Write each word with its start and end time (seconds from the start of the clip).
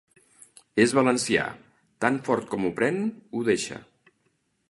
És 0.85 0.93
valencià: 0.99 1.43
tan 2.07 2.17
fort 2.29 2.49
com 2.55 2.65
ho 2.65 2.73
pren, 2.81 2.99
ho 3.41 3.47
deixa. 3.51 3.79